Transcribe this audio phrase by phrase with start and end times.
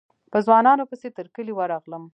[0.31, 2.03] په ځوانانو پسې تر کلي ورغلم.